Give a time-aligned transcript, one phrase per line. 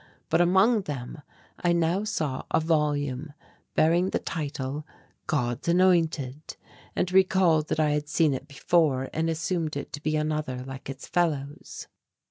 [0.31, 1.21] But among them
[1.63, 3.33] I now saw a volume
[3.75, 4.83] bearing the title
[5.27, 6.57] "God's Anointed,"
[6.95, 10.63] and recalled that I had seen it before and assumed it to be but another
[10.65, 11.85] like its fellows.